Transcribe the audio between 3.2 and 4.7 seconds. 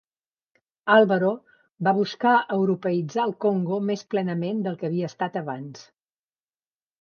el Congo més plenament